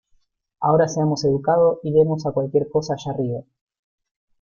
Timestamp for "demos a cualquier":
1.93-2.67